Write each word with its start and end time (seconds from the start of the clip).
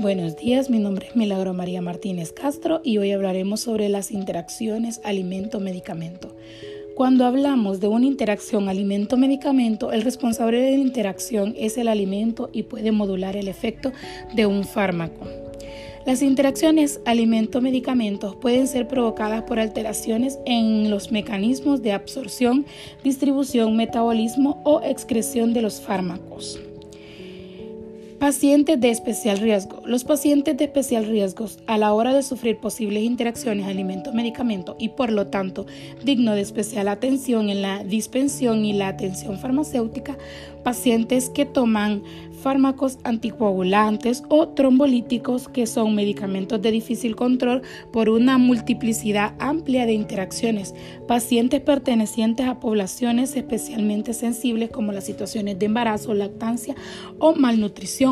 Buenos 0.00 0.36
días, 0.36 0.70
mi 0.70 0.78
nombre 0.78 1.08
es 1.08 1.16
Milagro 1.16 1.54
María 1.54 1.82
Martínez 1.82 2.30
Castro 2.30 2.80
y 2.84 2.98
hoy 2.98 3.10
hablaremos 3.10 3.58
sobre 3.58 3.88
las 3.88 4.12
interacciones 4.12 5.00
alimento-medicamento. 5.02 6.36
Cuando 6.94 7.26
hablamos 7.26 7.80
de 7.80 7.88
una 7.88 8.06
interacción 8.06 8.68
alimento-medicamento, 8.68 9.90
el 9.90 10.02
responsable 10.02 10.60
de 10.60 10.70
la 10.70 10.84
interacción 10.84 11.52
es 11.58 11.78
el 11.78 11.88
alimento 11.88 12.48
y 12.52 12.62
puede 12.62 12.92
modular 12.92 13.36
el 13.36 13.48
efecto 13.48 13.92
de 14.36 14.46
un 14.46 14.62
fármaco. 14.62 15.26
Las 16.06 16.22
interacciones 16.22 17.00
alimento-medicamentos 17.04 18.36
pueden 18.36 18.68
ser 18.68 18.86
provocadas 18.86 19.42
por 19.42 19.58
alteraciones 19.58 20.38
en 20.46 20.90
los 20.90 21.10
mecanismos 21.10 21.82
de 21.82 21.90
absorción, 21.90 22.66
distribución, 23.02 23.76
metabolismo 23.76 24.62
o 24.64 24.80
excreción 24.80 25.52
de 25.52 25.62
los 25.62 25.80
fármacos. 25.80 26.60
Pacientes 28.18 28.80
de 28.80 28.90
especial 28.90 29.38
riesgo. 29.38 29.80
Los 29.86 30.02
pacientes 30.02 30.56
de 30.56 30.64
especial 30.64 31.06
riesgo 31.06 31.46
a 31.68 31.78
la 31.78 31.92
hora 31.92 32.12
de 32.12 32.24
sufrir 32.24 32.58
posibles 32.58 33.04
interacciones 33.04 33.66
alimento-medicamento 33.66 34.74
y 34.76 34.88
por 34.88 35.12
lo 35.12 35.28
tanto 35.28 35.66
digno 36.04 36.34
de 36.34 36.40
especial 36.40 36.88
atención 36.88 37.48
en 37.48 37.62
la 37.62 37.84
dispensión 37.84 38.64
y 38.64 38.72
la 38.72 38.88
atención 38.88 39.38
farmacéutica, 39.38 40.18
pacientes 40.64 41.30
que 41.30 41.46
toman 41.46 42.02
fármacos 42.38 42.98
anticoagulantes 43.04 44.22
o 44.28 44.48
trombolíticos 44.48 45.48
que 45.48 45.66
son 45.66 45.94
medicamentos 45.94 46.62
de 46.62 46.70
difícil 46.70 47.16
control 47.16 47.62
por 47.92 48.08
una 48.08 48.38
multiplicidad 48.38 49.34
amplia 49.38 49.86
de 49.86 49.92
interacciones, 49.92 50.74
pacientes 51.06 51.60
pertenecientes 51.60 52.46
a 52.46 52.60
poblaciones 52.60 53.36
especialmente 53.36 54.14
sensibles 54.14 54.70
como 54.70 54.92
las 54.92 55.04
situaciones 55.04 55.58
de 55.58 55.66
embarazo, 55.66 56.14
lactancia 56.14 56.74
o 57.18 57.34
malnutrición, 57.34 58.07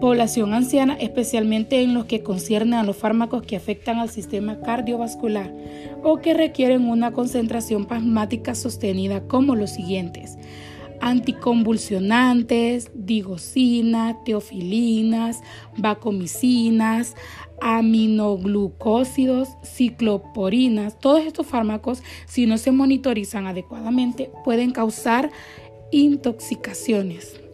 población 0.00 0.52
anciana 0.52 0.94
especialmente 1.00 1.82
en 1.82 1.94
los 1.94 2.04
que 2.04 2.22
conciernen 2.22 2.74
a 2.74 2.84
los 2.84 2.96
fármacos 2.96 3.42
que 3.42 3.56
afectan 3.56 3.98
al 3.98 4.10
sistema 4.10 4.60
cardiovascular 4.60 5.52
o 6.02 6.18
que 6.18 6.34
requieren 6.34 6.88
una 6.88 7.12
concentración 7.12 7.86
plasmática 7.86 8.54
sostenida 8.54 9.22
como 9.26 9.56
los 9.56 9.70
siguientes 9.70 10.36
anticonvulsionantes, 11.00 12.90
digosinas, 12.94 14.16
teofilinas, 14.24 15.42
vacomicinas, 15.76 17.14
aminoglucósidos, 17.60 19.50
cicloporinas. 19.62 20.98
Todos 20.98 21.24
estos 21.24 21.46
fármacos, 21.46 22.02
si 22.26 22.46
no 22.46 22.58
se 22.58 22.72
monitorizan 22.72 23.46
adecuadamente, 23.46 24.30
pueden 24.44 24.72
causar 24.72 25.30
intoxicaciones. 25.90 27.45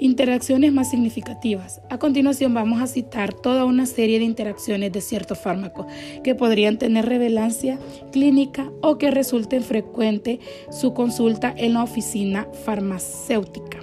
Interacciones 0.00 0.72
más 0.72 0.88
significativas. 0.88 1.82
A 1.90 1.98
continuación 1.98 2.54
vamos 2.54 2.80
a 2.80 2.86
citar 2.86 3.34
toda 3.34 3.66
una 3.66 3.84
serie 3.84 4.18
de 4.18 4.24
interacciones 4.24 4.92
de 4.92 5.02
ciertos 5.02 5.38
fármacos 5.38 5.84
que 6.24 6.34
podrían 6.34 6.78
tener 6.78 7.04
relevancia 7.04 7.78
clínica 8.10 8.70
o 8.80 8.96
que 8.96 9.10
resulten 9.10 9.62
frecuente 9.62 10.40
su 10.70 10.94
consulta 10.94 11.52
en 11.54 11.74
la 11.74 11.82
oficina 11.82 12.48
farmacéutica. 12.64 13.80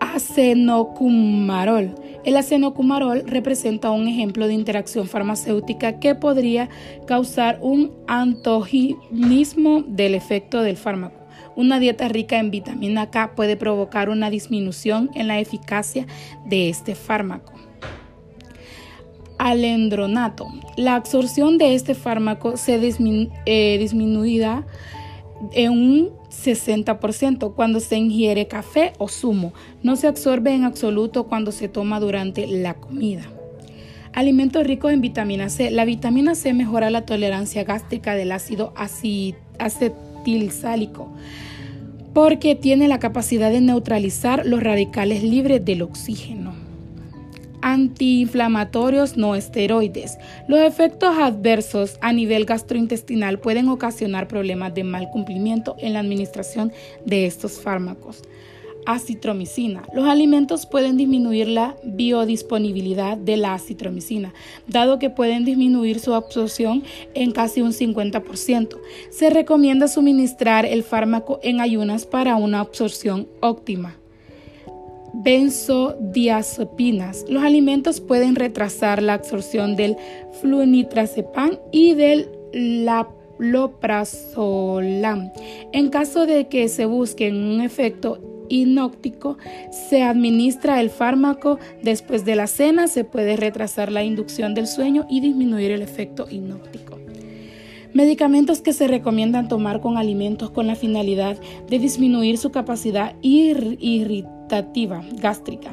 Acenocumarol. 0.00 1.94
El 2.24 2.36
acenocumarol 2.36 3.22
representa 3.26 3.90
un 3.90 4.06
ejemplo 4.06 4.46
de 4.46 4.52
interacción 4.52 5.06
farmacéutica 5.08 5.98
que 5.98 6.14
podría 6.14 6.68
causar 7.06 7.58
un 7.62 7.96
antogenismo 8.06 9.82
del 9.88 10.14
efecto 10.14 10.60
del 10.60 10.76
fármaco. 10.76 11.17
Una 11.58 11.80
dieta 11.80 12.06
rica 12.06 12.38
en 12.38 12.52
vitamina 12.52 13.10
K 13.10 13.32
puede 13.34 13.56
provocar 13.56 14.10
una 14.10 14.30
disminución 14.30 15.10
en 15.16 15.26
la 15.26 15.40
eficacia 15.40 16.06
de 16.46 16.68
este 16.68 16.94
fármaco. 16.94 17.52
Alendronato. 19.38 20.46
La 20.76 20.94
absorción 20.94 21.58
de 21.58 21.74
este 21.74 21.96
fármaco 21.96 22.56
se 22.56 22.76
eh, 22.76 23.76
disminuirá 23.80 24.68
en 25.50 25.72
un 25.72 26.10
60% 26.30 27.52
cuando 27.56 27.80
se 27.80 27.96
ingiere 27.96 28.46
café 28.46 28.92
o 28.98 29.08
zumo. 29.08 29.52
No 29.82 29.96
se 29.96 30.06
absorbe 30.06 30.54
en 30.54 30.62
absoluto 30.62 31.26
cuando 31.26 31.50
se 31.50 31.66
toma 31.66 31.98
durante 31.98 32.46
la 32.46 32.74
comida. 32.74 33.24
Alimentos 34.12 34.64
ricos 34.64 34.92
en 34.92 35.00
vitamina 35.00 35.48
C. 35.48 35.72
La 35.72 35.84
vitamina 35.84 36.36
C 36.36 36.52
mejora 36.52 36.88
la 36.90 37.04
tolerancia 37.04 37.64
gástrica 37.64 38.14
del 38.14 38.30
ácido 38.30 38.72
acetilsálico 40.18 41.08
porque 42.12 42.56
tiene 42.56 42.88
la 42.88 42.98
capacidad 42.98 43.50
de 43.50 43.60
neutralizar 43.60 44.44
los 44.44 44.62
radicales 44.62 45.22
libres 45.22 45.64
del 45.64 45.82
oxígeno. 45.82 46.52
Antiinflamatorios 47.60 49.16
no 49.16 49.34
esteroides. 49.34 50.18
Los 50.48 50.60
efectos 50.60 51.16
adversos 51.16 51.98
a 52.00 52.12
nivel 52.12 52.44
gastrointestinal 52.44 53.38
pueden 53.38 53.68
ocasionar 53.68 54.26
problemas 54.26 54.74
de 54.74 54.84
mal 54.84 55.10
cumplimiento 55.10 55.76
en 55.78 55.92
la 55.92 56.00
administración 56.00 56.72
de 57.04 57.26
estos 57.26 57.60
fármacos 57.60 58.22
acitromicina. 58.88 59.84
Los 59.92 60.08
alimentos 60.08 60.64
pueden 60.64 60.96
disminuir 60.96 61.46
la 61.46 61.76
biodisponibilidad 61.84 63.18
de 63.18 63.36
la 63.36 63.52
acitromicina, 63.52 64.32
dado 64.66 64.98
que 64.98 65.10
pueden 65.10 65.44
disminuir 65.44 66.00
su 66.00 66.14
absorción 66.14 66.82
en 67.12 67.32
casi 67.32 67.60
un 67.60 67.72
50%. 67.72 68.78
Se 69.10 69.28
recomienda 69.28 69.88
suministrar 69.88 70.64
el 70.64 70.82
fármaco 70.82 71.38
en 71.42 71.60
ayunas 71.60 72.06
para 72.06 72.36
una 72.36 72.60
absorción 72.60 73.28
óptima. 73.40 73.96
Benzodiazepinas. 75.12 77.26
Los 77.28 77.42
alimentos 77.42 78.00
pueden 78.00 78.36
retrasar 78.36 79.02
la 79.02 79.12
absorción 79.14 79.74
del 79.76 79.96
flunitrazepam 80.40 81.58
y 81.72 81.92
del 81.92 82.30
laproprazolam. 82.52 85.30
En 85.72 85.90
caso 85.90 86.24
de 86.24 86.48
que 86.48 86.68
se 86.68 86.86
busque 86.86 87.30
un 87.30 87.60
efecto 87.60 88.27
inóptico, 88.48 89.38
se 89.70 90.02
administra 90.02 90.80
el 90.80 90.90
fármaco 90.90 91.58
después 91.82 92.24
de 92.24 92.36
la 92.36 92.46
cena, 92.46 92.88
se 92.88 93.04
puede 93.04 93.36
retrasar 93.36 93.92
la 93.92 94.04
inducción 94.04 94.54
del 94.54 94.66
sueño 94.66 95.06
y 95.08 95.20
disminuir 95.20 95.70
el 95.70 95.82
efecto 95.82 96.26
inóptico. 96.30 96.98
Medicamentos 97.94 98.60
que 98.60 98.72
se 98.72 98.86
recomiendan 98.86 99.48
tomar 99.48 99.80
con 99.80 99.96
alimentos 99.96 100.50
con 100.50 100.66
la 100.66 100.74
finalidad 100.74 101.38
de 101.68 101.78
disminuir 101.78 102.36
su 102.36 102.50
capacidad 102.50 103.14
irritativa 103.22 105.02
gástrica. 105.14 105.72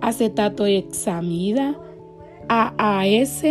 Acetato 0.00 0.64
hexamida, 0.66 1.76
AAS, 2.48 3.42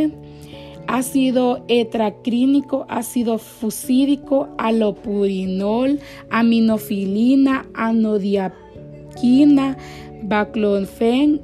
ácido 0.90 1.64
etracrínico, 1.68 2.88
ácido 2.90 3.38
fusídico, 3.38 4.50
alopurinol, 4.58 6.00
aminofilina, 6.32 7.68
anodiaquina, 7.76 9.78
baclofen, 10.24 11.42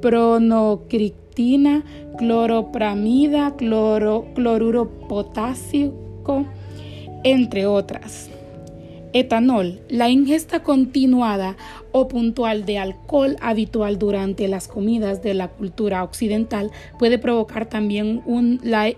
pronocriptina, 0.00 1.82
cloropramida, 2.18 3.56
cloruro 3.56 4.88
potásico, 5.08 6.46
entre 7.24 7.66
otras. 7.66 8.30
Etanol. 9.14 9.80
La 9.88 10.10
ingesta 10.10 10.62
continuada 10.62 11.56
o 11.92 12.08
puntual 12.08 12.66
de 12.66 12.78
alcohol 12.78 13.36
habitual 13.40 13.98
durante 13.98 14.48
las 14.48 14.68
comidas 14.68 15.22
de 15.22 15.32
la 15.34 15.48
cultura 15.48 16.02
occidental 16.02 16.70
puede 16.98 17.18
provocar 17.18 17.66
también 17.66 18.22
la 18.62 18.92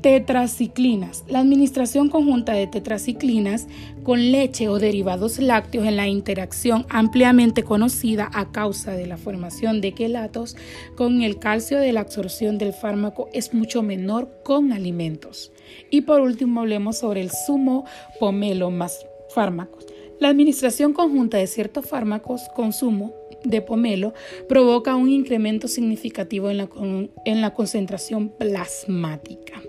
Tetraciclinas. 0.03 1.23
La 1.29 1.39
administración 1.39 2.09
conjunta 2.09 2.55
de 2.55 2.67
tetraciclinas 2.67 3.69
con 4.03 4.33
leche 4.33 4.69
o 4.69 4.81
derivados 4.81 5.39
lácteos 5.39 5.87
en 5.87 5.97
la 5.97 6.09
interacción 6.09 6.87
ampliamente 6.89 7.63
conocida 7.63 8.29
a 8.35 8.51
causa 8.51 8.95
de 8.95 9.07
la 9.07 9.17
formación 9.17 9.81
de 9.81 9.93
quelatos 9.93 10.57
con 10.97 11.23
el 11.23 11.39
calcio 11.39 11.79
de 11.79 11.93
la 11.93 12.01
absorción 12.01 12.59
del 12.59 12.73
fármaco 12.73 13.29
es 13.33 13.55
mucho 13.55 13.85
menor 13.85 14.29
con 14.43 14.73
alimentos. 14.73 15.53
Y 15.89 16.01
por 16.01 16.21
último 16.21 16.63
hablemos 16.63 16.99
sobre 16.99 17.21
el 17.21 17.31
sumo 17.31 17.85
pomelo 18.19 18.73
más 18.73 19.07
fármacos. 19.33 19.87
La 20.19 20.31
administración 20.31 20.95
conjunta 20.95 21.39
de 21.39 21.47
ciertos 21.47 21.87
fármacos, 21.87 22.43
consumo 22.57 23.15
de 23.45 23.63
pomelo, 23.63 24.15
provoca 24.49 24.97
un 24.97 25.11
incremento 25.11 25.69
significativo 25.69 26.51
en 26.51 27.41
la 27.41 27.55
concentración 27.55 28.31
plasmática. 28.31 29.63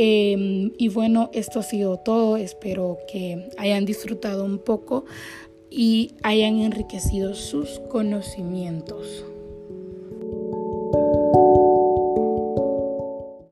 Em, 0.00 0.70
y 0.78 0.90
bueno, 0.90 1.28
esto 1.32 1.58
ha 1.58 1.64
sido 1.64 1.96
todo. 1.96 2.36
Espero 2.36 2.98
que 3.10 3.48
hayan 3.58 3.84
disfrutado 3.84 4.44
un 4.44 4.60
poco 4.60 5.06
y 5.70 6.14
hayan 6.22 6.60
enriquecido 6.60 7.34
sus 7.34 7.80
conocimientos. 7.90 9.24